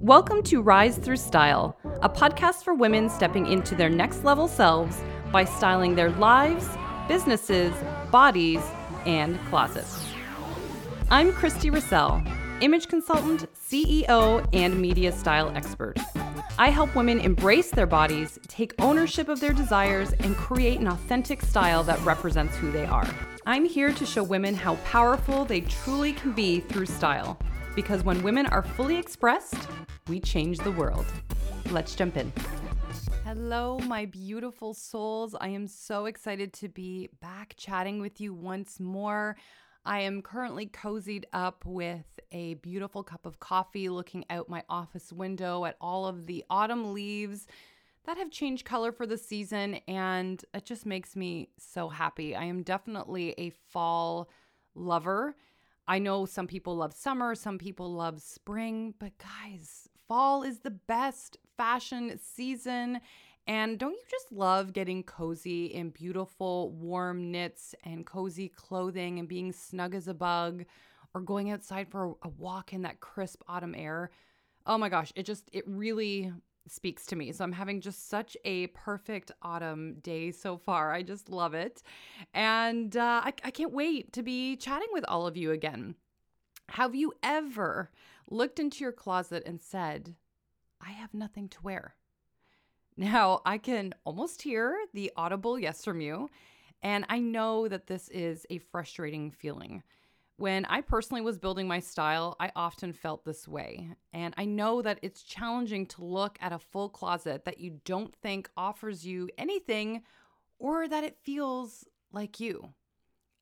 Welcome 0.00 0.42
to 0.44 0.62
Rise 0.62 0.96
Through 0.96 1.18
Style, 1.18 1.76
a 2.00 2.08
podcast 2.08 2.64
for 2.64 2.72
women 2.72 3.10
stepping 3.10 3.46
into 3.46 3.74
their 3.74 3.90
next 3.90 4.24
level 4.24 4.48
selves 4.48 5.02
by 5.30 5.44
styling 5.44 5.96
their 5.96 6.08
lives, 6.12 6.66
businesses, 7.08 7.74
bodies, 8.10 8.62
and 9.04 9.38
closets. 9.50 10.08
I'm 11.10 11.32
Christy 11.32 11.68
Russell, 11.68 12.22
image 12.62 12.88
consultant, 12.88 13.52
CEO, 13.54 14.48
and 14.54 14.80
media 14.80 15.12
style 15.12 15.52
expert. 15.54 15.98
I 16.58 16.70
help 16.70 16.96
women 16.96 17.20
embrace 17.20 17.70
their 17.70 17.86
bodies, 17.86 18.38
take 18.48 18.80
ownership 18.80 19.28
of 19.28 19.40
their 19.40 19.52
desires, 19.52 20.12
and 20.20 20.34
create 20.36 20.80
an 20.80 20.86
authentic 20.86 21.42
style 21.42 21.82
that 21.82 22.02
represents 22.02 22.56
who 22.56 22.72
they 22.72 22.86
are. 22.86 23.06
I'm 23.44 23.66
here 23.66 23.92
to 23.92 24.06
show 24.06 24.22
women 24.22 24.54
how 24.54 24.76
powerful 24.76 25.44
they 25.44 25.60
truly 25.60 26.14
can 26.14 26.32
be 26.32 26.60
through 26.60 26.86
style. 26.86 27.36
Because 27.78 28.02
when 28.02 28.20
women 28.24 28.46
are 28.46 28.64
fully 28.64 28.96
expressed, 28.96 29.68
we 30.08 30.18
change 30.18 30.58
the 30.58 30.72
world. 30.72 31.06
Let's 31.70 31.94
jump 31.94 32.16
in. 32.16 32.32
Hello, 33.24 33.78
my 33.78 34.04
beautiful 34.04 34.74
souls. 34.74 35.36
I 35.40 35.50
am 35.50 35.68
so 35.68 36.06
excited 36.06 36.52
to 36.54 36.68
be 36.68 37.08
back 37.20 37.54
chatting 37.56 38.00
with 38.00 38.20
you 38.20 38.34
once 38.34 38.80
more. 38.80 39.36
I 39.84 40.00
am 40.00 40.22
currently 40.22 40.66
cozied 40.66 41.22
up 41.32 41.64
with 41.64 42.18
a 42.32 42.54
beautiful 42.54 43.04
cup 43.04 43.24
of 43.24 43.38
coffee, 43.38 43.88
looking 43.88 44.24
out 44.28 44.48
my 44.48 44.64
office 44.68 45.12
window 45.12 45.64
at 45.64 45.76
all 45.80 46.04
of 46.04 46.26
the 46.26 46.44
autumn 46.50 46.92
leaves 46.92 47.46
that 48.06 48.18
have 48.18 48.32
changed 48.32 48.64
color 48.64 48.90
for 48.90 49.06
the 49.06 49.16
season, 49.16 49.74
and 49.86 50.44
it 50.52 50.64
just 50.64 50.84
makes 50.84 51.14
me 51.14 51.50
so 51.60 51.88
happy. 51.88 52.34
I 52.34 52.42
am 52.42 52.64
definitely 52.64 53.36
a 53.38 53.50
fall 53.50 54.28
lover. 54.74 55.36
I 55.88 55.98
know 55.98 56.26
some 56.26 56.46
people 56.46 56.76
love 56.76 56.92
summer, 56.92 57.34
some 57.34 57.56
people 57.56 57.90
love 57.94 58.20
spring, 58.20 58.92
but 58.98 59.12
guys, 59.16 59.88
fall 60.06 60.42
is 60.42 60.60
the 60.60 60.70
best 60.70 61.38
fashion 61.56 62.18
season. 62.22 63.00
And 63.46 63.78
don't 63.78 63.92
you 63.92 64.02
just 64.10 64.30
love 64.30 64.74
getting 64.74 65.02
cozy 65.02 65.64
in 65.66 65.88
beautiful, 65.88 66.72
warm 66.72 67.30
knits 67.30 67.74
and 67.84 68.04
cozy 68.04 68.50
clothing 68.50 69.18
and 69.18 69.26
being 69.26 69.50
snug 69.50 69.94
as 69.94 70.08
a 70.08 70.14
bug 70.14 70.66
or 71.14 71.22
going 71.22 71.50
outside 71.50 71.88
for 71.88 72.16
a 72.22 72.28
walk 72.28 72.74
in 72.74 72.82
that 72.82 73.00
crisp 73.00 73.42
autumn 73.48 73.74
air? 73.74 74.10
Oh 74.66 74.76
my 74.76 74.90
gosh, 74.90 75.10
it 75.16 75.22
just, 75.22 75.48
it 75.54 75.64
really 75.66 76.30
speaks 76.70 77.06
to 77.06 77.16
me. 77.16 77.32
So 77.32 77.44
I'm 77.44 77.52
having 77.52 77.80
just 77.80 78.08
such 78.08 78.36
a 78.44 78.68
perfect 78.68 79.30
autumn 79.42 79.96
day 80.02 80.30
so 80.30 80.56
far. 80.56 80.92
I 80.92 81.02
just 81.02 81.28
love 81.28 81.54
it. 81.54 81.82
And 82.34 82.96
uh, 82.96 83.22
I, 83.24 83.32
I 83.44 83.50
can't 83.50 83.72
wait 83.72 84.12
to 84.12 84.22
be 84.22 84.56
chatting 84.56 84.88
with 84.92 85.04
all 85.08 85.26
of 85.26 85.36
you 85.36 85.52
again. 85.52 85.94
Have 86.70 86.94
you 86.94 87.12
ever 87.22 87.90
looked 88.30 88.58
into 88.58 88.84
your 88.84 88.92
closet 88.92 89.42
and 89.46 89.60
said, 89.60 90.14
I 90.80 90.90
have 90.90 91.14
nothing 91.14 91.48
to 91.48 91.62
wear? 91.62 91.94
Now, 92.96 93.42
I 93.46 93.58
can 93.58 93.94
almost 94.04 94.42
hear 94.42 94.76
the 94.92 95.12
audible 95.16 95.58
yes 95.58 95.84
from 95.84 96.00
you. 96.00 96.28
And 96.82 97.04
I 97.08 97.18
know 97.18 97.68
that 97.68 97.86
this 97.86 98.08
is 98.08 98.46
a 98.50 98.58
frustrating 98.58 99.30
feeling. 99.30 99.82
When 100.38 100.64
I 100.66 100.82
personally 100.82 101.20
was 101.20 101.36
building 101.36 101.66
my 101.66 101.80
style, 101.80 102.36
I 102.38 102.52
often 102.54 102.92
felt 102.92 103.24
this 103.24 103.48
way. 103.48 103.90
And 104.12 104.34
I 104.38 104.44
know 104.44 104.80
that 104.82 105.00
it's 105.02 105.24
challenging 105.24 105.84
to 105.86 106.04
look 106.04 106.38
at 106.40 106.52
a 106.52 106.60
full 106.60 106.88
closet 106.88 107.44
that 107.44 107.58
you 107.58 107.80
don't 107.84 108.14
think 108.14 108.48
offers 108.56 109.04
you 109.04 109.28
anything 109.36 110.02
or 110.60 110.86
that 110.86 111.02
it 111.02 111.18
feels 111.24 111.88
like 112.12 112.38
you. 112.38 112.72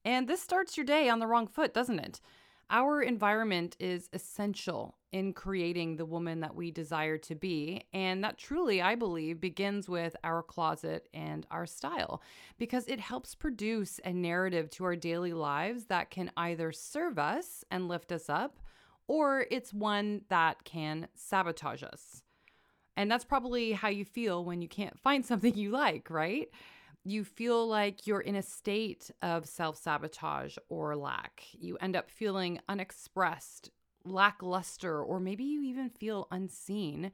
And 0.07 0.27
this 0.27 0.41
starts 0.41 0.79
your 0.79 0.87
day 0.87 1.11
on 1.11 1.19
the 1.19 1.27
wrong 1.27 1.47
foot, 1.47 1.75
doesn't 1.75 1.99
it? 1.99 2.23
Our 2.69 3.00
environment 3.00 3.77
is 3.78 4.09
essential 4.12 4.97
in 5.12 5.33
creating 5.33 5.97
the 5.97 6.05
woman 6.05 6.41
that 6.41 6.55
we 6.55 6.70
desire 6.70 7.17
to 7.19 7.34
be. 7.34 7.84
And 7.92 8.25
that 8.25 8.39
truly, 8.39 8.83
I 8.83 8.97
believe, 8.97 9.41
begins 9.41 9.89
with 9.89 10.17
our 10.25 10.42
closet 10.42 11.09
and 11.14 11.47
our 11.50 11.64
style 11.64 12.22
because 12.59 12.87
it 12.89 12.98
helps 12.98 13.34
produce 13.34 14.00
a 14.05 14.12
narrative 14.12 14.69
to 14.71 14.84
our 14.84 14.97
daily 14.97 15.32
lives 15.32 15.84
that 15.87 16.10
can 16.10 16.31
either 16.37 16.72
serve 16.72 17.19
us 17.19 17.65
and 17.71 17.88
lift 17.88 18.10
us 18.10 18.28
up, 18.28 18.59
or 19.06 19.47
it's 19.50 19.72
one 19.72 20.22
that 20.28 20.65
can 20.65 21.06
sabotage 21.15 21.84
us. 21.84 22.22
And 22.97 23.10
that's 23.10 23.25
probably 23.25 23.72
how 23.72 23.88
you 23.88 24.05
feel 24.05 24.44
when 24.44 24.60
you 24.60 24.69
can't 24.69 24.99
find 24.99 25.25
something 25.25 25.55
you 25.55 25.71
like, 25.71 26.10
right? 26.10 26.49
You 27.06 27.22
feel 27.22 27.69
like 27.69 28.06
you're 28.06 28.21
in 28.21 28.34
a 28.34 28.43
state 28.43 29.12
of 29.22 29.47
self 29.47 29.77
sabotage 29.77 30.56
or 30.69 30.97
lack. 30.97 31.44
You 31.53 31.77
end 31.81 31.94
up 31.94 32.11
feeling 32.11 32.59
unexpressed, 32.69 33.71
lackluster, 34.05 35.00
or 35.03 35.21
maybe 35.21 35.44
you 35.44 35.62
even 35.62 35.89
feel 35.89 36.27
unseen. 36.33 37.12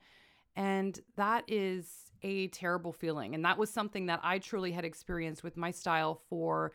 And 0.56 0.98
that 1.16 1.44
is 1.46 2.10
a 2.22 2.48
terrible 2.48 2.92
feeling. 2.92 3.34
And 3.34 3.44
that 3.44 3.58
was 3.58 3.68
something 3.68 4.06
that 4.06 4.20
I 4.22 4.38
truly 4.38 4.72
had 4.72 4.86
experienced 4.86 5.44
with 5.44 5.58
my 5.58 5.70
style 5.70 6.22
for 6.30 6.72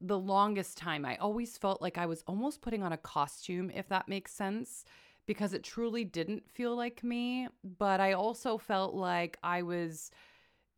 the 0.00 0.18
longest 0.18 0.78
time. 0.78 1.04
I 1.04 1.16
always 1.16 1.58
felt 1.58 1.82
like 1.82 1.98
I 1.98 2.06
was 2.06 2.22
almost 2.28 2.60
putting 2.60 2.84
on 2.84 2.92
a 2.92 2.96
costume, 2.98 3.70
if 3.74 3.88
that 3.88 4.08
makes 4.08 4.32
sense, 4.32 4.84
because 5.26 5.54
it 5.54 5.64
truly 5.64 6.04
didn't 6.04 6.48
feel 6.48 6.76
like 6.76 7.02
me. 7.02 7.48
But 7.78 8.00
I 8.00 8.12
also 8.12 8.58
felt 8.58 8.94
like 8.94 9.38
I 9.42 9.62
was, 9.62 10.12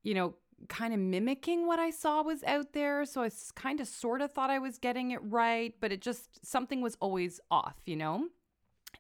you 0.03 0.15
know, 0.15 0.35
kind 0.69 0.95
of 0.95 1.01
mimicking 1.01 1.67
what 1.67 1.79
I 1.79 1.91
saw 1.91 2.23
was 2.23 2.43
out 2.45 2.73
there. 2.73 3.05
So 3.05 3.23
I 3.23 3.31
kind 3.55 3.81
of 3.81 3.89
sort 3.89 4.21
of 4.21 4.33
thought 4.33 4.51
I 4.51 4.59
was 4.59 4.79
getting 4.79 5.11
it 5.11 5.21
right, 5.23 5.75
but 5.81 5.93
it 5.93 6.01
just, 6.01 6.45
something 6.45 6.81
was 6.81 6.97
always 7.01 7.41
off, 7.51 7.77
you 7.85 7.97
know? 7.97 8.29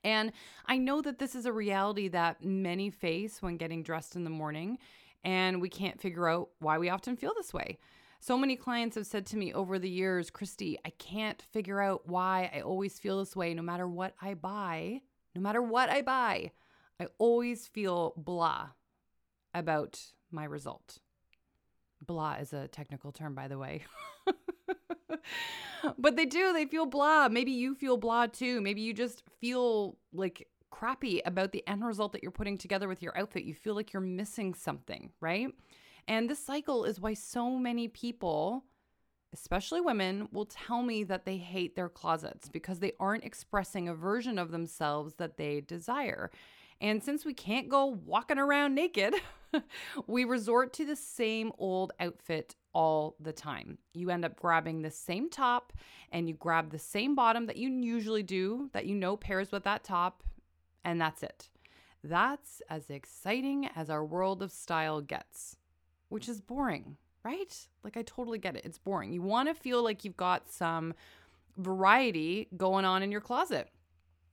And 0.04 0.32
I 0.66 0.78
know 0.78 1.00
that 1.02 1.18
this 1.18 1.34
is 1.34 1.46
a 1.46 1.52
reality 1.52 2.08
that 2.08 2.44
many 2.44 2.90
face 2.90 3.42
when 3.42 3.56
getting 3.56 3.82
dressed 3.82 4.16
in 4.16 4.24
the 4.24 4.30
morning, 4.30 4.78
and 5.24 5.60
we 5.60 5.68
can't 5.68 6.00
figure 6.00 6.28
out 6.28 6.50
why 6.60 6.78
we 6.78 6.90
often 6.90 7.16
feel 7.16 7.32
this 7.34 7.54
way. 7.54 7.78
So 8.20 8.36
many 8.36 8.56
clients 8.56 8.96
have 8.96 9.06
said 9.06 9.26
to 9.26 9.36
me 9.36 9.52
over 9.52 9.78
the 9.78 9.90
years, 9.90 10.30
Christy, 10.30 10.78
I 10.84 10.90
can't 10.90 11.42
figure 11.52 11.80
out 11.80 12.08
why 12.08 12.50
I 12.54 12.60
always 12.60 12.98
feel 12.98 13.18
this 13.18 13.36
way 13.36 13.54
no 13.54 13.62
matter 13.62 13.88
what 13.88 14.14
I 14.20 14.34
buy. 14.34 15.00
No 15.34 15.42
matter 15.42 15.60
what 15.60 15.90
I 15.90 16.00
buy, 16.00 16.52
I 16.98 17.08
always 17.18 17.66
feel 17.66 18.14
blah 18.16 18.68
about 19.52 20.00
my 20.30 20.44
result. 20.44 20.98
Blah 22.06 22.34
is 22.34 22.52
a 22.52 22.68
technical 22.68 23.12
term, 23.12 23.34
by 23.34 23.48
the 23.48 23.58
way. 23.58 23.84
but 25.98 26.16
they 26.16 26.26
do, 26.26 26.52
they 26.52 26.66
feel 26.66 26.86
blah. 26.86 27.28
Maybe 27.28 27.52
you 27.52 27.74
feel 27.74 27.96
blah 27.96 28.26
too. 28.26 28.60
Maybe 28.60 28.80
you 28.80 28.92
just 28.92 29.22
feel 29.40 29.96
like 30.12 30.48
crappy 30.70 31.22
about 31.24 31.52
the 31.52 31.66
end 31.66 31.84
result 31.84 32.12
that 32.12 32.22
you're 32.22 32.30
putting 32.30 32.58
together 32.58 32.88
with 32.88 33.02
your 33.02 33.16
outfit. 33.16 33.44
You 33.44 33.54
feel 33.54 33.74
like 33.74 33.92
you're 33.92 34.00
missing 34.02 34.54
something, 34.54 35.10
right? 35.20 35.48
And 36.08 36.30
this 36.30 36.38
cycle 36.38 36.84
is 36.84 37.00
why 37.00 37.14
so 37.14 37.50
many 37.58 37.88
people, 37.88 38.64
especially 39.32 39.80
women, 39.80 40.28
will 40.32 40.46
tell 40.46 40.82
me 40.82 41.02
that 41.04 41.24
they 41.24 41.38
hate 41.38 41.74
their 41.74 41.88
closets 41.88 42.48
because 42.48 42.78
they 42.78 42.92
aren't 43.00 43.24
expressing 43.24 43.88
a 43.88 43.94
version 43.94 44.38
of 44.38 44.50
themselves 44.50 45.14
that 45.14 45.36
they 45.36 45.60
desire. 45.60 46.30
And 46.80 47.02
since 47.02 47.24
we 47.24 47.34
can't 47.34 47.68
go 47.68 47.86
walking 47.86 48.38
around 48.38 48.74
naked, 48.74 49.14
we 50.06 50.24
resort 50.24 50.72
to 50.74 50.84
the 50.84 50.96
same 50.96 51.52
old 51.58 51.92
outfit 52.00 52.54
all 52.72 53.16
the 53.20 53.32
time. 53.32 53.78
You 53.94 54.10
end 54.10 54.24
up 54.24 54.36
grabbing 54.36 54.82
the 54.82 54.90
same 54.90 55.30
top 55.30 55.72
and 56.12 56.28
you 56.28 56.34
grab 56.34 56.70
the 56.70 56.78
same 56.78 57.14
bottom 57.14 57.46
that 57.46 57.56
you 57.56 57.70
usually 57.70 58.22
do, 58.22 58.68
that 58.72 58.86
you 58.86 58.94
know 58.94 59.16
pairs 59.16 59.50
with 59.50 59.64
that 59.64 59.84
top, 59.84 60.22
and 60.84 61.00
that's 61.00 61.22
it. 61.22 61.48
That's 62.04 62.62
as 62.70 62.90
exciting 62.90 63.68
as 63.74 63.90
our 63.90 64.04
world 64.04 64.42
of 64.42 64.52
style 64.52 65.00
gets, 65.00 65.56
which 66.08 66.28
is 66.28 66.40
boring, 66.40 66.96
right? 67.24 67.66
Like, 67.82 67.96
I 67.96 68.02
totally 68.02 68.38
get 68.38 68.56
it. 68.56 68.64
It's 68.64 68.78
boring. 68.78 69.12
You 69.12 69.22
want 69.22 69.48
to 69.48 69.54
feel 69.54 69.82
like 69.82 70.04
you've 70.04 70.16
got 70.16 70.48
some 70.48 70.94
variety 71.56 72.48
going 72.56 72.84
on 72.84 73.02
in 73.02 73.10
your 73.10 73.20
closet. 73.20 73.68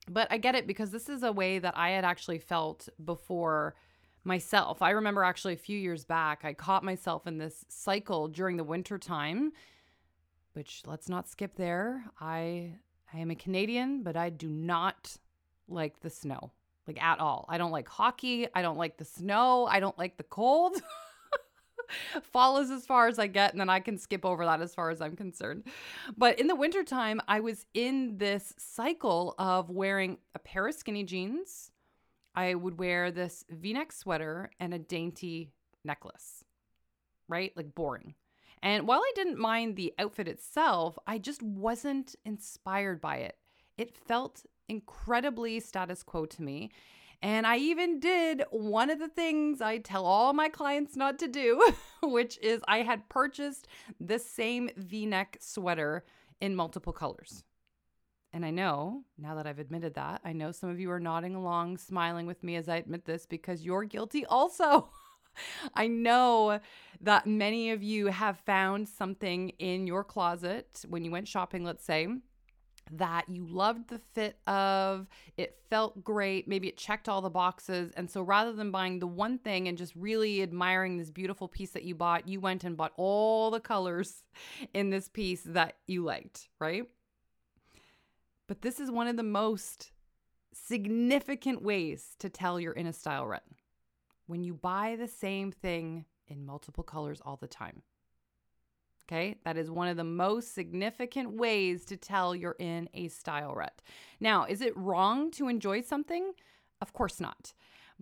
But 0.10 0.28
I 0.30 0.38
get 0.38 0.56
it 0.56 0.68
because 0.68 0.92
this 0.92 1.10
is 1.10 1.24
a 1.24 1.32
way 1.32 1.60
that 1.60 1.78
I 1.78 1.92
had 1.92 2.04
actually 2.06 2.40
felt 2.40 2.90
before 3.04 3.76
myself. 4.24 4.82
I 4.82 4.92
remember 4.92 5.24
actually 5.24 5.54
a 5.54 5.58
few 5.58 5.78
years 5.78 6.06
back, 6.06 6.42
I 6.44 6.54
caught 6.54 6.84
myself 6.84 7.28
in 7.28 7.38
this 7.38 7.66
cycle 7.70 8.28
during 8.28 8.58
the 8.58 8.64
winter 8.64 8.98
time, 8.98 9.52
which 10.54 10.84
let's 10.86 11.10
not 11.10 11.28
skip 11.28 11.56
there. 11.56 12.06
I 12.20 12.76
I 13.14 13.20
am 13.20 13.32
a 13.32 13.36
Canadian, 13.36 14.02
but 14.04 14.18
I 14.18 14.30
do 14.30 14.50
not 14.50 15.18
like 15.68 16.00
the 16.00 16.10
snow. 16.10 16.52
Like 16.88 17.02
at 17.02 17.20
all. 17.20 17.46
I 17.48 17.58
don't 17.58 17.72
like 17.72 17.88
hockey. 17.88 18.48
I 18.54 18.62
don't 18.62 18.78
like 18.78 18.98
the 18.98 19.06
snow. 19.06 19.68
I 19.70 19.80
don't 19.80 19.98
like 19.98 20.18
the 20.18 20.24
cold. 20.24 20.82
Fall 22.32 22.58
is 22.58 22.72
as 22.72 22.86
far 22.86 23.08
as 23.08 23.20
I 23.20 23.28
get, 23.28 23.52
and 23.52 23.60
then 23.60 23.70
I 23.70 23.80
can 23.80 23.98
skip 23.98 24.26
over 24.26 24.46
that 24.46 24.62
as 24.62 24.74
far 24.74 24.90
as 24.90 25.02
I'm 25.02 25.16
concerned. 25.16 25.64
But 26.18 26.40
in 26.40 26.48
the 26.48 26.56
wintertime, 26.56 27.22
I 27.28 27.40
was 27.40 27.66
in 27.74 28.18
this 28.18 28.54
cycle 28.58 29.36
of 29.38 29.70
wearing 29.70 30.18
a 30.34 30.40
pair 30.40 30.68
of 30.68 30.74
skinny 30.74 31.04
jeans, 31.04 31.72
I 32.36 32.56
would 32.56 32.80
wear 32.80 33.12
this 33.12 33.46
v 33.50 33.74
neck 33.74 33.92
sweater 33.92 34.52
and 34.60 34.74
a 34.74 34.80
dainty 34.80 35.52
necklace, 35.84 36.44
right? 37.28 37.52
Like 37.56 37.76
boring. 37.76 38.16
And 38.62 38.88
while 38.88 39.00
I 39.00 39.12
didn't 39.16 39.38
mind 39.38 39.76
the 39.76 39.94
outfit 40.00 40.28
itself, 40.28 40.98
I 41.06 41.18
just 41.18 41.44
wasn't 41.44 42.16
inspired 42.26 43.02
by 43.02 43.18
it. 43.18 43.38
It 43.78 43.98
felt 43.98 44.46
incredibly 44.70 45.60
status 45.60 46.02
quo 46.02 46.26
to 46.28 46.42
me. 46.42 46.72
And 47.22 47.48
I 47.48 47.58
even 47.58 48.00
did 48.00 48.44
one 48.52 48.90
of 48.90 49.00
the 49.00 49.08
things 49.08 49.62
I 49.62 49.78
tell 49.78 50.06
all 50.06 50.34
my 50.34 50.50
clients 50.50 50.96
not 50.96 51.20
to 51.20 51.28
do, 51.28 51.74
which 52.04 52.38
is 52.40 52.62
I 52.68 52.80
had 52.80 53.10
purchased 53.10 53.68
the 54.00 54.20
same 54.20 54.70
v 54.76 55.06
neck 55.06 55.38
sweater 55.40 56.04
in 56.42 56.56
multiple 56.56 56.94
colors. 56.94 57.44
And 58.34 58.44
I 58.44 58.50
know, 58.50 59.04
now 59.18 59.36
that 59.36 59.46
I've 59.46 59.60
admitted 59.60 59.94
that, 59.94 60.22
I 60.26 60.34
know 60.34 60.52
some 60.52 60.70
of 60.70 60.80
you 60.80 60.90
are 60.90 61.00
nodding 61.00 61.36
along, 61.36 61.78
smiling 61.78 62.26
with 62.26 62.44
me 62.44 62.56
as 62.56 62.68
I 62.68 62.78
admit 62.78 63.06
this 63.06 63.28
because 63.28 63.64
you're 63.64 63.84
guilty 63.84 64.26
also. 64.26 64.90
I 65.76 65.88
know 65.88 66.60
that 67.02 67.28
many 67.28 67.70
of 67.72 67.84
you 67.84 68.08
have 68.08 68.40
found 68.40 68.90
something 68.90 69.50
in 69.60 69.86
your 69.86 70.04
closet 70.04 70.84
when 70.90 71.06
you 71.06 71.12
went 71.12 71.28
shopping, 71.28 71.64
let's 71.64 71.86
say, 71.86 72.08
that 72.92 73.30
you 73.30 73.46
loved 73.46 73.90
the 73.90 74.00
fit 74.14 74.38
of, 74.48 75.08
it 75.38 75.56
felt 75.70 76.04
great, 76.04 76.48
maybe 76.48 76.68
it 76.68 76.78
checked 76.78 77.08
all 77.08 77.22
the 77.22 77.30
boxes. 77.30 77.92
And 77.96 78.10
so 78.10 78.24
rather 78.24 78.52
than 78.52 78.72
buying 78.72 78.98
the 78.98 79.08
one 79.08 79.38
thing 79.38 79.68
and 79.68 79.78
just 79.78 79.96
really 79.96 80.42
admiring 80.42 80.98
this 80.98 81.12
beautiful 81.12 81.48
piece 81.48 81.72
that 81.72 81.84
you 81.84 81.94
bought, 81.94 82.28
you 82.28 82.40
went 82.40 82.64
and 82.64 82.76
bought 82.76 82.94
all 82.98 83.52
the 83.52 83.60
colors 83.60 84.24
in 84.74 84.90
this 84.90 85.08
piece 85.08 85.44
that 85.44 85.76
you 85.86 86.04
liked, 86.04 86.50
right? 86.60 86.88
But 88.54 88.62
this 88.62 88.80
is 88.80 88.92
one 88.92 89.08
of 89.08 89.18
the 89.18 89.24
most 89.24 89.90
significant 90.54 91.64
ways 91.64 92.16
to 92.20 92.30
tell 92.30 92.60
you're 92.60 92.72
in 92.72 92.86
a 92.86 92.94
style 92.94 93.26
rut 93.26 93.42
when 94.28 94.44
you 94.44 94.54
buy 94.54 94.96
the 94.96 95.08
same 95.08 95.52
thing 95.52 96.06
in 96.28 96.46
multiple 96.46 96.84
colors 96.84 97.20
all 97.26 97.36
the 97.36 97.48
time. 97.48 97.82
Okay, 99.06 99.38
that 99.44 99.58
is 99.58 99.72
one 99.72 99.88
of 99.88 99.98
the 99.98 100.04
most 100.04 100.54
significant 100.54 101.32
ways 101.32 101.84
to 101.86 101.98
tell 101.98 102.36
you're 102.36 102.56
in 102.60 102.90
a 102.94 103.08
style 103.08 103.56
rut. 103.56 103.82
Now, 104.20 104.46
is 104.46 104.62
it 104.62 104.78
wrong 104.78 105.32
to 105.32 105.48
enjoy 105.48 105.82
something? 105.82 106.34
Of 106.80 106.94
course 106.94 107.20
not. 107.20 107.54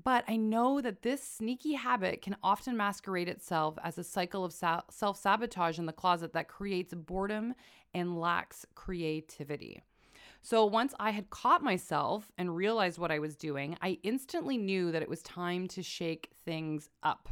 But 0.04 0.26
I 0.28 0.36
know 0.36 0.82
that 0.82 1.02
this 1.02 1.24
sneaky 1.24 1.76
habit 1.76 2.22
can 2.22 2.36
often 2.44 2.76
masquerade 2.76 3.30
itself 3.30 3.78
as 3.86 3.98
a 3.98 4.04
cycle 4.04 4.44
of 4.44 4.52
self 4.52 5.18
sabotage 5.18 5.80
in 5.80 5.86
the 5.86 5.94
closet 5.94 6.34
that 6.34 6.50
creates 6.50 6.94
boredom 6.94 7.54
and 7.94 8.20
lacks 8.20 8.66
creativity. 8.76 9.82
So 10.42 10.66
once 10.66 10.94
I 11.00 11.12
had 11.12 11.30
caught 11.30 11.64
myself 11.64 12.32
and 12.38 12.56
realized 12.56 12.98
what 12.98 13.12
I 13.12 13.20
was 13.20 13.36
doing, 13.36 13.78
I 13.82 14.00
instantly 14.04 14.58
knew 14.58 14.92
that 14.92 15.02
it 15.02 15.10
was 15.10 15.22
time 15.22 15.68
to 15.70 15.84
shake 15.84 16.32
things 16.46 16.90
up, 17.04 17.30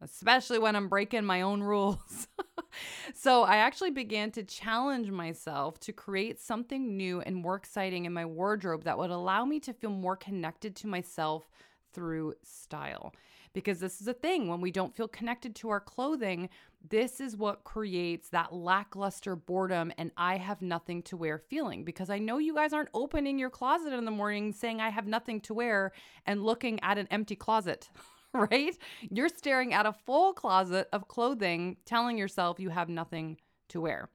especially 0.00 0.58
when 0.58 0.74
I'm 0.74 0.88
breaking 0.88 1.24
my 1.24 1.42
own 1.42 1.62
rules. 1.62 2.26
so 3.14 3.42
I 3.42 3.56
actually 3.56 3.90
began 3.90 4.30
to 4.32 4.42
challenge 4.42 5.10
myself 5.10 5.78
to 5.80 5.92
create 5.92 6.40
something 6.40 6.96
new 6.96 7.20
and 7.20 7.36
more 7.36 7.56
exciting 7.56 8.06
in 8.06 8.14
my 8.14 8.24
wardrobe 8.24 8.84
that 8.84 8.96
would 8.96 9.10
allow 9.10 9.44
me 9.44 9.60
to 9.60 9.74
feel 9.74 9.90
more 9.90 10.16
connected 10.16 10.74
to 10.76 10.86
myself 10.86 11.48
through 11.92 12.34
style 12.42 13.12
because 13.52 13.80
this 13.80 14.00
is 14.00 14.08
a 14.08 14.14
thing 14.14 14.48
when 14.48 14.60
we 14.60 14.70
don't 14.70 14.96
feel 14.96 15.08
connected 15.08 15.54
to 15.54 15.68
our 15.68 15.80
clothing 15.80 16.48
this 16.88 17.20
is 17.20 17.36
what 17.36 17.64
creates 17.64 18.28
that 18.28 18.52
lackluster 18.52 19.34
boredom 19.34 19.92
and 19.98 20.10
i 20.16 20.36
have 20.36 20.62
nothing 20.62 21.02
to 21.02 21.16
wear 21.16 21.38
feeling 21.38 21.84
because 21.84 22.10
i 22.10 22.18
know 22.18 22.38
you 22.38 22.54
guys 22.54 22.72
aren't 22.72 22.88
opening 22.94 23.38
your 23.38 23.50
closet 23.50 23.92
in 23.92 24.04
the 24.04 24.10
morning 24.10 24.52
saying 24.52 24.80
i 24.80 24.88
have 24.88 25.06
nothing 25.06 25.40
to 25.40 25.54
wear 25.54 25.92
and 26.26 26.44
looking 26.44 26.78
at 26.82 26.98
an 26.98 27.08
empty 27.10 27.36
closet 27.36 27.88
right? 28.34 28.76
You're 29.10 29.28
staring 29.28 29.72
at 29.72 29.86
a 29.86 29.92
full 29.92 30.32
closet 30.32 30.88
of 30.92 31.08
clothing 31.08 31.78
telling 31.84 32.18
yourself 32.18 32.60
you 32.60 32.70
have 32.70 32.88
nothing 32.88 33.38
to 33.70 33.80
wear. 33.80 34.10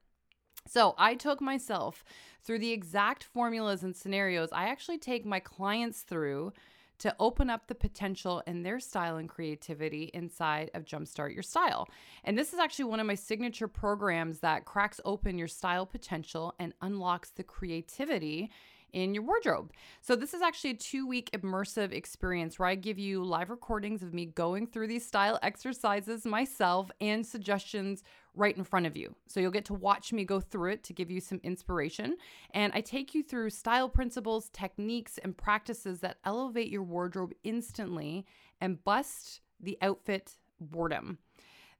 So, 0.66 0.94
I 0.96 1.14
took 1.14 1.40
myself 1.40 2.04
through 2.42 2.60
the 2.60 2.72
exact 2.72 3.24
formulas 3.24 3.82
and 3.82 3.96
scenarios 3.96 4.50
I 4.52 4.68
actually 4.68 4.98
take 4.98 5.24
my 5.26 5.40
clients 5.40 6.02
through 6.02 6.52
to 6.98 7.14
open 7.18 7.50
up 7.50 7.66
the 7.66 7.74
potential 7.74 8.42
in 8.46 8.62
their 8.62 8.80
style 8.80 9.16
and 9.16 9.28
creativity 9.28 10.10
inside 10.14 10.70
of 10.74 10.84
Jumpstart 10.84 11.34
Your 11.34 11.42
Style. 11.42 11.88
And 12.24 12.38
this 12.38 12.52
is 12.52 12.58
actually 12.58 12.86
one 12.86 13.00
of 13.00 13.06
my 13.06 13.14
signature 13.14 13.68
programs 13.68 14.40
that 14.40 14.64
cracks 14.64 15.00
open 15.04 15.38
your 15.38 15.48
style 15.48 15.86
potential 15.86 16.54
and 16.58 16.72
unlocks 16.80 17.30
the 17.30 17.42
creativity 17.42 18.50
in 18.94 19.12
your 19.12 19.24
wardrobe. 19.24 19.72
So, 20.00 20.16
this 20.16 20.32
is 20.32 20.40
actually 20.40 20.70
a 20.70 20.74
two 20.74 21.06
week 21.06 21.30
immersive 21.32 21.92
experience 21.92 22.58
where 22.58 22.68
I 22.68 22.76
give 22.76 22.98
you 22.98 23.22
live 23.22 23.50
recordings 23.50 24.02
of 24.02 24.14
me 24.14 24.26
going 24.26 24.66
through 24.66 24.86
these 24.86 25.04
style 25.04 25.38
exercises 25.42 26.24
myself 26.24 26.90
and 27.00 27.26
suggestions 27.26 28.02
right 28.34 28.56
in 28.56 28.64
front 28.64 28.86
of 28.86 28.96
you. 28.96 29.14
So, 29.26 29.40
you'll 29.40 29.50
get 29.50 29.66
to 29.66 29.74
watch 29.74 30.12
me 30.12 30.24
go 30.24 30.40
through 30.40 30.72
it 30.72 30.84
to 30.84 30.92
give 30.92 31.10
you 31.10 31.20
some 31.20 31.40
inspiration. 31.42 32.16
And 32.52 32.72
I 32.74 32.80
take 32.80 33.14
you 33.14 33.22
through 33.22 33.50
style 33.50 33.88
principles, 33.88 34.48
techniques, 34.52 35.18
and 35.18 35.36
practices 35.36 36.00
that 36.00 36.18
elevate 36.24 36.70
your 36.70 36.84
wardrobe 36.84 37.32
instantly 37.42 38.24
and 38.60 38.82
bust 38.84 39.40
the 39.60 39.76
outfit 39.82 40.36
boredom. 40.60 41.18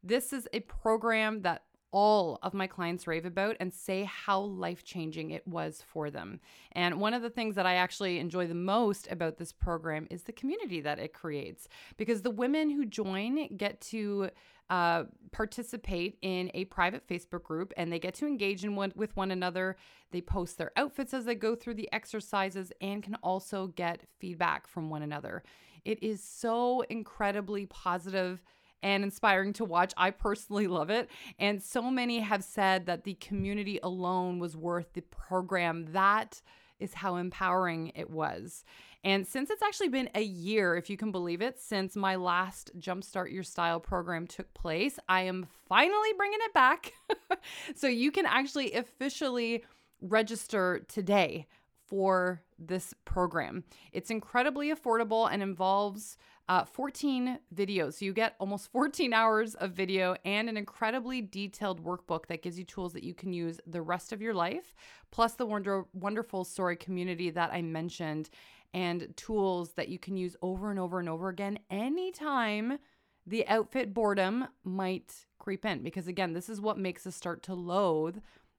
This 0.03 0.33
is 0.33 0.49
a 0.53 0.61
program 0.61 1.43
that 1.43 1.63
all 1.95 2.41
of 2.43 2.53
my 2.53 2.67
clients 2.67 3.07
rave 3.07 3.25
about 3.25 3.57
and 3.61 3.73
say 3.73 4.03
how 4.03 4.41
life 4.41 4.83
changing 4.83 5.31
it 5.31 5.47
was 5.47 5.81
for 5.87 6.11
them. 6.11 6.41
And 6.73 7.01
one 7.01 7.15
of 7.15 7.23
the 7.23 7.31
things 7.31 7.55
that 7.55 7.67
I 7.67 7.77
actually 7.77 8.19
enjoy 8.19 8.49
the 8.49 8.55
most 8.55 9.07
about 9.13 9.39
this 9.39 9.53
program 9.53 10.09
is 10.11 10.25
the 10.25 10.33
community 10.33 10.81
that 10.81 10.99
it 10.99 11.15
creates 11.15 11.69
because 11.97 12.23
the 12.23 12.31
women 12.31 12.69
who 12.69 12.85
join 12.85 13.47
get 13.57 13.81
to 13.83 14.31
uh, 14.71 15.05
participate 15.31 16.19
in 16.21 16.51
a 16.53 16.65
private 16.65 17.07
Facebook 17.07 17.45
group 17.45 17.73
and 17.77 17.93
they 17.93 18.01
get 18.01 18.15
to 18.15 18.27
engage 18.27 18.65
in 18.65 18.75
one, 18.75 18.93
with 18.97 19.17
one 19.17 19.31
another. 19.31 19.77
They 20.11 20.21
post 20.21 20.59
their 20.59 20.73
outfits 20.77 21.15
as 21.15 21.27
they 21.27 21.37
go 21.37 21.55
through 21.55 21.75
the 21.75 21.93
exercises 21.93 22.73
and 22.81 23.05
can 23.05 23.15
also 23.17 23.69
get 23.69 24.01
feedback 24.19 24.67
from 24.67 24.91
one 24.91 25.03
another. 25.03 25.45
It 25.85 26.03
is 26.03 26.25
so 26.25 26.81
incredibly 26.91 27.67
positive 27.67 28.43
and 28.85 29.03
inspiring 29.03 29.55
to 29.55 29.65
watch. 29.65 29.95
I 29.97 30.11
personally 30.11 30.69
love 30.69 30.91
it. 30.91 31.11
And 31.39 31.61
so 31.61 31.91
many 31.91 32.21
have 32.21 32.45
said 32.45 32.87
that 32.87 33.03
the 33.03 33.15
community 33.15 33.81
alone 33.83 34.39
was 34.39 34.57
worth 34.57 34.93
the 34.93 35.01
program. 35.01 35.87
That 35.93 36.43
is 36.79 36.93
how 36.95 37.17
empowering 37.17 37.93
it 37.95 38.11
was. 38.11 38.63
And 39.03 39.27
since 39.27 39.51
it's 39.51 39.63
actually 39.63 39.89
been 39.89 40.11
a 40.15 40.23
year, 40.23 40.77
if 40.77 40.91
you 40.91 40.97
can 40.99 41.13
believe 41.13 41.41
it, 41.41 41.59
since 41.59 41.97
my 41.97 42.17
last 42.17 42.71
Jumpstart 42.79 43.33
Your 43.33 43.43
Style 43.43 43.81
program 43.81 44.27
took 44.27 44.53
place, 44.53 44.99
I 45.09 45.23
am 45.23 45.47
finally 45.67 46.11
bringing 46.17 46.41
it 46.43 46.53
back. 46.53 46.93
so 47.75 47.87
you 47.87 48.11
can 48.11 48.27
actually 48.27 48.73
officially 48.75 49.65
register 50.03 50.85
today 50.89 51.47
for 51.87 52.43
this 52.59 52.95
program. 53.05 53.65
It's 53.93 54.11
incredibly 54.11 54.75
affordable 54.75 55.31
and 55.31 55.43
involves 55.43 56.17
uh, 56.49 56.65
14 56.65 57.39
videos. 57.55 57.95
So 57.95 58.05
you 58.05 58.13
get 58.13 58.35
almost 58.39 58.71
14 58.73 59.13
hours 59.13 59.55
of 59.55 59.73
video 59.73 60.17
and 60.25 60.49
an 60.49 60.57
incredibly 60.57 61.23
detailed 61.23 61.83
workbook 61.85 62.27
that 62.27 62.43
gives 62.43 62.59
you 62.59 62.65
tools 62.65 62.93
that 62.93 63.05
you 63.05 63.15
can 63.15 63.33
use 63.33 63.61
the 63.67 63.83
rest 63.83 64.13
of 64.13 64.21
your 64.21 64.35
life, 64.35 64.75
plus 65.11 65.35
the 65.35 65.47
wonder- 65.47 65.87
wonderful 65.93 66.45
story 66.45 66.77
community 66.77 67.31
that 67.31 67.53
I 67.53 67.63
mentioned, 67.63 68.31
and 68.73 69.13
tools 69.17 69.73
that 69.75 69.89
you 69.89 69.99
can 69.99 70.17
use 70.17 70.37
over 70.43 70.71
and 70.71 70.81
over 70.81 70.99
and 70.99 71.09
over 71.09 71.29
again 71.29 71.59
anytime 71.71 72.79
the 73.27 73.47
outfit 73.47 73.95
boredom 73.95 74.47
might 74.65 75.27
creep 75.39 75.65
in. 75.65 75.83
Because 75.83 76.09
again, 76.09 76.33
this 76.33 76.49
is 76.49 76.61
what 76.61 76.79
makes 76.79 77.07
us 77.07 77.15
start 77.15 77.43
to 77.45 77.55
loathe 77.55 78.19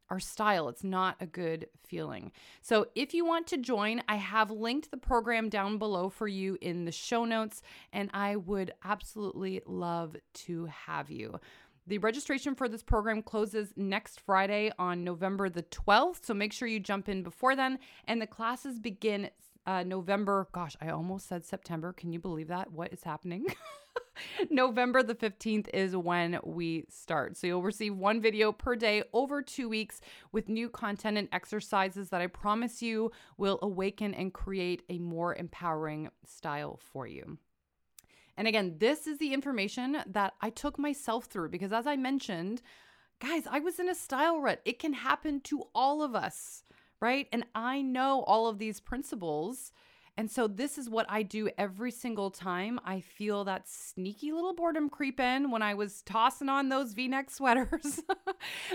our 0.09 0.19
style. 0.19 0.69
It's 0.69 0.83
not 0.83 1.15
a 1.19 1.25
good 1.25 1.67
feeling. 1.83 2.31
So, 2.61 2.87
if 2.95 3.13
you 3.13 3.25
want 3.25 3.47
to 3.47 3.57
join, 3.57 4.01
I 4.07 4.15
have 4.15 4.51
linked 4.51 4.91
the 4.91 4.97
program 4.97 5.49
down 5.49 5.77
below 5.77 6.09
for 6.09 6.27
you 6.27 6.57
in 6.61 6.85
the 6.85 6.91
show 6.91 7.25
notes, 7.25 7.61
and 7.91 8.09
I 8.13 8.35
would 8.35 8.73
absolutely 8.83 9.61
love 9.65 10.15
to 10.45 10.65
have 10.65 11.09
you. 11.09 11.39
The 11.87 11.97
registration 11.99 12.55
for 12.55 12.67
this 12.67 12.81
program 12.81 13.21
closes 13.21 13.71
next 13.75 14.19
Friday 14.21 14.71
on 14.79 15.03
November 15.03 15.49
the 15.49 15.61
12th, 15.63 16.25
so 16.25 16.33
make 16.33 16.51
sure 16.51 16.67
you 16.67 16.79
jump 16.79 17.07
in 17.07 17.21
before 17.21 17.55
then. 17.55 17.77
And 18.07 18.19
the 18.19 18.25
classes 18.25 18.79
begin 18.79 19.29
uh, 19.65 19.83
November. 19.83 20.47
Gosh, 20.51 20.75
I 20.81 20.89
almost 20.89 21.27
said 21.27 21.45
September. 21.45 21.93
Can 21.93 22.11
you 22.11 22.19
believe 22.19 22.47
that? 22.47 22.71
What 22.71 22.93
is 22.93 23.03
happening? 23.03 23.45
November 24.49 25.03
the 25.03 25.15
15th 25.15 25.67
is 25.73 25.95
when 25.95 26.39
we 26.43 26.85
start. 26.89 27.37
So 27.37 27.47
you'll 27.47 27.61
receive 27.61 27.95
one 27.95 28.21
video 28.21 28.51
per 28.51 28.75
day 28.75 29.03
over 29.13 29.41
two 29.41 29.67
weeks 29.69 30.01
with 30.31 30.49
new 30.49 30.69
content 30.69 31.17
and 31.17 31.29
exercises 31.31 32.09
that 32.09 32.21
I 32.21 32.27
promise 32.27 32.81
you 32.81 33.11
will 33.37 33.59
awaken 33.61 34.13
and 34.13 34.33
create 34.33 34.83
a 34.89 34.99
more 34.99 35.35
empowering 35.35 36.09
style 36.25 36.79
for 36.91 37.07
you. 37.07 37.37
And 38.37 38.47
again, 38.47 38.75
this 38.79 39.07
is 39.07 39.17
the 39.17 39.33
information 39.33 39.97
that 40.05 40.33
I 40.41 40.49
took 40.49 40.77
myself 40.77 41.25
through 41.25 41.49
because, 41.49 41.71
as 41.71 41.87
I 41.87 41.95
mentioned, 41.95 42.61
guys, 43.19 43.47
I 43.49 43.59
was 43.59 43.79
in 43.79 43.89
a 43.89 43.95
style 43.95 44.41
rut. 44.41 44.61
It 44.65 44.77
can 44.79 44.93
happen 44.93 45.39
to 45.41 45.63
all 45.73 46.01
of 46.01 46.15
us, 46.15 46.63
right? 47.01 47.27
And 47.31 47.45
I 47.53 47.81
know 47.81 48.23
all 48.27 48.47
of 48.47 48.57
these 48.59 48.79
principles 48.79 49.71
And 50.17 50.31
so 50.31 50.47
this 50.47 50.77
is 50.77 50.89
what 50.89 51.05
I 51.09 51.23
do 51.23 51.49
every 51.57 51.91
single 51.91 52.31
time 52.31 52.79
I 52.85 53.01
feel 53.01 53.43
that 53.45 53.67
sneaky 53.67 54.31
little 54.31 54.53
boredom 54.53 54.89
creep 54.89 55.19
in 55.19 55.51
when 55.51 55.61
I 55.61 55.73
was 55.73 56.01
tossing 56.03 56.47
on 56.47 56.69
those 56.69 56.93
v 56.93 57.07
neck 57.09 57.29
sweaters, 57.31 58.01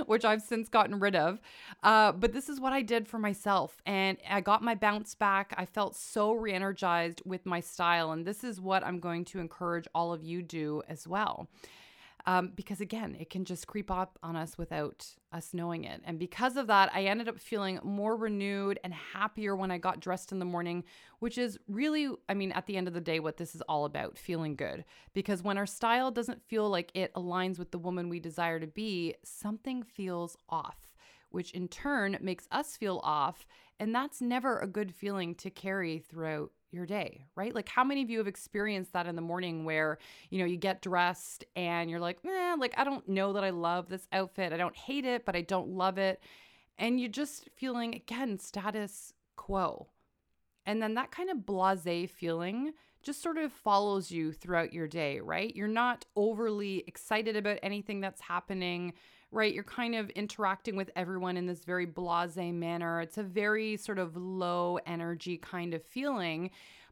which 0.07 0.25
I've 0.25 0.43
since 0.43 0.69
gotten 0.69 1.01
rid 1.01 1.17
of. 1.17 1.41
Uh, 1.83 2.13
but 2.13 2.33
this 2.33 2.49
is 2.49 2.61
what 2.61 2.73
I 2.73 2.83
did 2.83 3.09
for 3.09 3.19
myself. 3.19 3.81
And 3.87 4.19
I 4.29 4.41
got 4.43 4.63
my 4.63 4.75
bounce 4.75 5.15
back. 5.15 5.55
I 5.57 5.65
felt 5.65 5.97
so 5.97 6.33
re 6.33 6.53
energized 6.53 7.23
with 7.25 7.47
my 7.47 7.61
style. 7.61 8.13
And 8.13 8.27
this 8.27 8.45
is 8.45 8.61
what 8.61 8.85
I'm 8.85 9.01
going 9.01 9.25
to 9.27 9.41
encourage 9.41 9.87
all 9.95 10.13
of 10.13 10.23
you 10.23 10.43
do 10.43 10.83
as 10.89 11.09
well 11.09 11.49
um, 12.27 12.53
because 12.55 12.81
again, 12.81 13.17
it 13.19 13.31
can 13.31 13.45
just 13.45 13.67
creep 13.67 13.91
up 13.91 14.19
on 14.23 14.37
us 14.37 14.59
without 14.59 15.07
us 15.33 15.55
knowing 15.55 15.85
it. 15.85 16.01
And 16.05 16.19
because 16.19 16.57
of 16.57 16.67
that, 16.67 16.91
I 16.95 17.05
ended 17.05 17.29
up 17.29 17.39
feeling 17.39 17.81
more 17.83 18.17
renewed 18.17 18.79
and 18.85 18.93
happier 18.93 19.55
when 19.57 19.71
I 19.71 19.79
got 19.79 20.01
dressed 20.01 20.33
in 20.33 20.39
the 20.39 20.45
morning, 20.45 20.85
which 21.21 21.39
is 21.39 21.59
really, 21.69 22.09
I 22.29 22.35
mean, 22.35 22.53
at 22.53 22.67
the 22.67 22.77
end 22.77 22.89
of 22.89 22.95
the 22.95 23.01
day, 23.01 23.21
what 23.21 23.37
this 23.37 23.55
is 23.55 23.63
all 23.63 23.85
about 23.85 24.19
feeling 24.19 24.57
good. 24.57 24.85
Because 25.15 25.43
when 25.43 25.59
our 25.59 25.67
style 25.67 26.11
doesn't 26.11 26.43
feel 26.43 26.69
like 26.69 26.91
it 26.95 27.15
aligns 27.15 27.59
with 27.59 27.71
the 27.71 27.79
woman 27.79 28.09
we 28.09 28.21
desire 28.21 28.61
to 28.61 28.67
be, 28.67 29.15
something 29.25 29.83
feels 29.83 30.37
off, 30.49 30.91
which 31.31 31.53
in 31.53 31.69
turn 31.69 32.19
makes 32.21 32.47
us 32.51 32.77
feel 32.77 33.01
off. 33.03 33.47
And 33.79 33.95
that's 33.95 34.21
never 34.21 34.59
a 34.59 34.67
good 34.67 34.95
feeling 34.95 35.35
to 35.37 35.51
carry 35.51 35.99
throughout 35.99 36.51
your 36.73 36.87
day, 36.87 37.27
right? 37.35 37.55
Like 37.55 37.69
how 37.69 37.85
many 37.85 38.03
of 38.03 38.11
you 38.11 38.19
have 38.19 38.27
experienced 38.27 38.93
that 38.93 39.07
in 39.07 39.17
the 39.17 39.23
morning 39.23 39.65
where, 39.65 39.99
you 40.31 40.39
know, 40.39 40.45
you 40.45 40.57
get 40.57 40.83
dressed 40.83 41.45
and 41.57 41.91
you're 41.91 42.01
like, 42.01 42.19
eh, 42.25 42.57
like 42.59 42.75
I 42.77 42.85
don't 42.85 43.09
know 43.09 43.33
that 43.33 43.45
I 43.45 43.51
love 43.51 43.89
this 43.89 44.07
outfit. 44.13 44.53
I 44.53 44.57
don't 44.57 44.77
hate 44.77 45.05
it, 45.05 45.25
but 45.25 45.37
I 45.37 45.43
don't 45.43 45.69
love 45.69 45.99
it. 45.99 46.23
And 46.79 47.01
you're 47.01 47.11
just 47.11 47.49
feeling 47.57 47.95
again 47.95 48.39
status 48.39 49.13
quo. 49.37 49.89
And 50.67 50.81
then 50.81 50.95
that 50.95 51.11
kind 51.11 51.31
of 51.31 51.45
blase 51.45 52.11
feeling 52.11 52.73
just 53.03 53.23
sort 53.23 53.39
of 53.39 53.53
follows 53.53 54.11
you 54.11 54.33
throughout 54.33 54.73
your 54.73 54.89
day, 54.89 55.21
right? 55.21 55.55
You're 55.55 55.69
not 55.69 56.05
overly 56.17 56.85
excited 56.87 57.37
about 57.37 57.59
anything 57.63 58.01
that's 58.01 58.21
happening 58.21 58.93
right? 59.33 59.55
You're 59.55 59.65
kind 59.65 59.95
of 59.95 60.11
interacting 60.11 60.77
with 60.77 60.91
everyone 60.97 61.37
in 61.37 61.47
this 61.47 61.65
very 61.65 61.87
blase 61.87 62.37
manner. 62.37 63.01
It's 63.01 63.19
a 63.19 63.23
very 63.23 63.77
sort 63.77 63.99
of 63.99 64.17
low 64.17 64.79
energy 64.87 65.37
kind 65.37 65.73
of 65.75 65.85
feeling. 65.85 66.51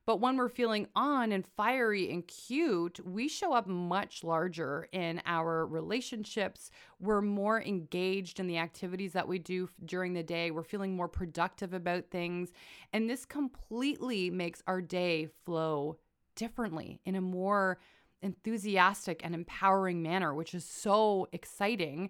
But 0.09 0.21
when 0.21 0.39
we're 0.39 0.49
feeling 0.49 0.87
on 0.97 1.33
and 1.33 1.47
fiery 1.47 2.11
and 2.11 2.27
cute, 2.27 2.99
we 3.05 3.29
show 3.29 3.53
up 3.53 3.67
much 3.67 4.25
larger 4.25 4.89
in 4.91 5.21
our 5.27 5.67
relationships. 5.67 6.71
We're 6.99 7.21
more 7.21 7.61
engaged 7.61 8.41
in 8.41 8.47
the 8.47 8.57
activities 8.57 9.13
that 9.13 9.29
we 9.29 9.39
do 9.39 9.69
during 9.85 10.15
the 10.15 10.23
day. 10.23 10.51
We're 10.51 10.63
feeling 10.63 10.97
more 10.97 11.09
productive 11.09 11.75
about 11.75 12.09
things. 12.11 12.53
And 12.95 13.11
this 13.11 13.27
completely 13.27 14.31
makes 14.31 14.63
our 14.67 14.81
day 14.81 15.29
flow 15.45 15.99
differently 16.37 17.03
in 17.05 17.15
a 17.15 17.21
more 17.21 17.77
enthusiastic 18.23 19.21
and 19.23 19.35
empowering 19.35 20.03
manner, 20.03 20.33
which 20.33 20.55
is 20.55 20.65
so 20.65 21.29
exciting. 21.33 22.09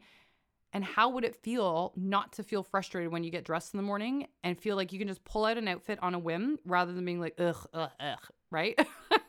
And 0.73 0.85
how 0.85 1.09
would 1.11 1.25
it 1.25 1.37
feel 1.37 1.93
not 1.97 2.33
to 2.35 2.43
feel 2.43 2.63
frustrated 2.63 3.11
when 3.11 3.25
you 3.25 3.31
get 3.31 3.45
dressed 3.45 3.73
in 3.73 3.79
the 3.79 3.85
morning 3.85 4.27
and 4.45 4.59
feel 4.59 4.77
like 4.77 4.93
you 4.93 4.99
can 4.99 5.09
just 5.09 5.25
pull 5.25 5.45
out 5.45 5.57
an 5.57 5.69
outfit 5.69 5.99
on 6.03 6.15
a 6.15 6.19
whim 6.19 6.59
rather 6.65 6.93
than 6.93 7.05
being 7.05 7.21
like, 7.21 7.35
ugh, 7.39 7.67
ugh, 7.73 7.91
ugh, 7.99 8.29
right? 8.51 8.79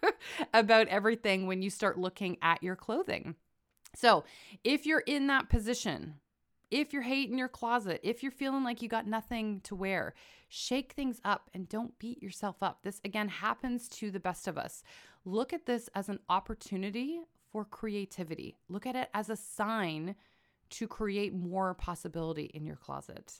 About 0.53 0.87
everything 0.89 1.47
when 1.47 1.61
you 1.61 1.69
start 1.69 1.97
looking 1.97 2.37
at 2.41 2.61
your 2.61 2.75
clothing. 2.75 3.35
So 3.95 4.25
if 4.63 4.85
you're 4.85 4.99
in 4.99 5.27
that 5.27 5.49
position, 5.49 6.15
if 6.71 6.93
you're 6.93 7.01
hating 7.01 7.37
your 7.37 7.47
closet, 7.47 8.01
if 8.03 8.21
you're 8.21 8.31
feeling 8.31 8.63
like 8.63 8.81
you 8.81 8.89
got 8.89 9.07
nothing 9.07 9.61
to 9.61 9.75
wear, 9.75 10.13
shake 10.49 10.93
things 10.93 11.19
up 11.23 11.49
and 11.53 11.69
don't 11.69 11.97
beat 11.99 12.21
yourself 12.21 12.57
up. 12.61 12.79
This 12.83 13.01
again 13.03 13.29
happens 13.29 13.87
to 13.89 14.11
the 14.11 14.19
best 14.19 14.47
of 14.47 14.57
us. 14.57 14.83
Look 15.25 15.53
at 15.53 15.65
this 15.65 15.89
as 15.95 16.09
an 16.09 16.19
opportunity 16.29 17.21
for 17.51 17.65
creativity. 17.65 18.57
Look 18.67 18.85
at 18.85 18.95
it 18.95 19.09
as 19.13 19.29
a 19.29 19.35
sign 19.35 20.15
to 20.71 20.87
create 20.87 21.33
more 21.33 21.73
possibility 21.73 22.45
in 22.53 22.65
your 22.65 22.75
closet. 22.75 23.33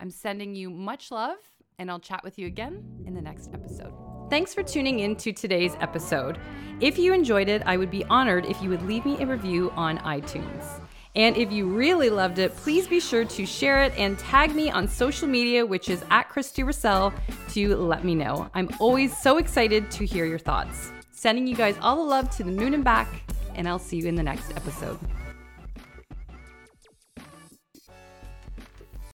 I'm 0.00 0.10
sending 0.10 0.54
you 0.54 0.70
much 0.70 1.10
love, 1.10 1.38
and 1.78 1.90
I'll 1.90 2.00
chat 2.00 2.22
with 2.24 2.38
you 2.38 2.46
again 2.46 3.04
in 3.06 3.14
the 3.14 3.22
next 3.22 3.50
episode. 3.54 3.92
Thanks 4.30 4.54
for 4.54 4.62
tuning 4.62 5.00
in 5.00 5.16
to 5.16 5.32
today's 5.32 5.76
episode. 5.80 6.38
If 6.80 6.98
you 6.98 7.12
enjoyed 7.12 7.48
it, 7.48 7.62
I 7.66 7.76
would 7.76 7.90
be 7.90 8.04
honored 8.04 8.46
if 8.46 8.60
you 8.62 8.70
would 8.70 8.82
leave 8.82 9.04
me 9.04 9.22
a 9.22 9.26
review 9.26 9.70
on 9.76 9.98
iTunes. 9.98 10.80
And 11.16 11.36
if 11.36 11.52
you 11.52 11.66
really 11.66 12.10
loved 12.10 12.38
it, 12.40 12.56
please 12.56 12.88
be 12.88 12.98
sure 12.98 13.24
to 13.24 13.46
share 13.46 13.84
it 13.84 13.96
and 13.96 14.18
tag 14.18 14.54
me 14.54 14.70
on 14.70 14.88
social 14.88 15.28
media, 15.28 15.64
which 15.64 15.88
is 15.88 16.04
at 16.10 16.28
Christy 16.28 16.64
Russell, 16.64 17.12
to 17.50 17.76
let 17.76 18.04
me 18.04 18.16
know. 18.16 18.50
I'm 18.54 18.68
always 18.80 19.16
so 19.16 19.38
excited 19.38 19.90
to 19.92 20.04
hear 20.04 20.24
your 20.24 20.40
thoughts. 20.40 20.90
Sending 21.12 21.46
you 21.46 21.54
guys 21.54 21.76
all 21.80 21.96
the 21.96 22.02
love 22.02 22.30
to 22.36 22.42
the 22.42 22.50
moon 22.50 22.74
and 22.74 22.82
back, 22.82 23.08
and 23.54 23.68
I'll 23.68 23.78
see 23.78 23.98
you 23.98 24.06
in 24.06 24.16
the 24.16 24.22
next 24.24 24.50
episode. 24.56 24.98